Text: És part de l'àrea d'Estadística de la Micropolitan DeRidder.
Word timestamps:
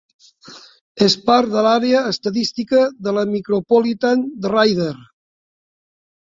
És 1.07 1.15
part 1.27 1.51
de 1.55 1.61
l'àrea 1.67 2.01
d'Estadística 2.05 2.81
de 3.09 3.13
la 3.19 3.27
Micropolitan 3.35 4.25
DeRidder. 4.47 4.91